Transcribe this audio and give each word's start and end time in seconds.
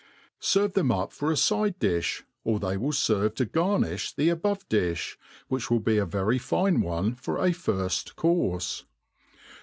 Serve 0.39 0.73
them 0.73 0.91
up 0.91 1.11
for 1.13 1.29
a 1.29 1.35
Gde 1.35 1.75
difli, 1.77 2.23
or 2.43 2.59
they 2.59 2.75
will 2.75 2.91
ferve 2.91 3.35
to 3.35 3.45
garni(h 3.45 4.15
the 4.15 4.29
above 4.29 4.67
difli, 4.67 5.15
which 5.47 5.69
will 5.69 5.79
be 5.79 5.99
a 5.99 6.07
very 6.07 6.39
fine 6.39 6.81
one 6.81 7.13
for 7.13 7.37
a 7.37 7.51
firft 7.51 8.15
coirrfe. 8.15 8.83